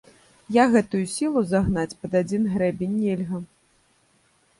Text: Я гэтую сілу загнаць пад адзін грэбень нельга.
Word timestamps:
Я 0.55 0.63
гэтую 0.75 1.01
сілу 1.15 1.43
загнаць 1.51 1.97
пад 2.05 2.11
адзін 2.21 2.47
грэбень 2.55 2.95
нельга. 3.03 3.43